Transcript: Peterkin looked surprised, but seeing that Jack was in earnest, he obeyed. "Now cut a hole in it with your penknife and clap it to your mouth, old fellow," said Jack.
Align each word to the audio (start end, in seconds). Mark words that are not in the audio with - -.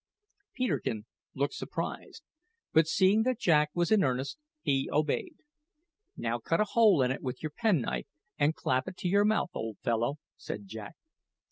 Peterkin 0.55 1.05
looked 1.35 1.53
surprised, 1.53 2.23
but 2.73 2.87
seeing 2.87 3.21
that 3.21 3.37
Jack 3.39 3.69
was 3.75 3.91
in 3.91 4.03
earnest, 4.03 4.39
he 4.63 4.89
obeyed. 4.91 5.35
"Now 6.17 6.39
cut 6.39 6.59
a 6.59 6.63
hole 6.63 7.03
in 7.03 7.11
it 7.11 7.21
with 7.21 7.43
your 7.43 7.51
penknife 7.51 8.07
and 8.35 8.55
clap 8.55 8.87
it 8.87 8.97
to 8.97 9.07
your 9.07 9.25
mouth, 9.25 9.51
old 9.53 9.77
fellow," 9.83 10.17
said 10.37 10.65
Jack. 10.65 10.95